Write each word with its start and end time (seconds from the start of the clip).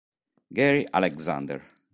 Gary 0.49 0.89
Alexander 0.89 1.61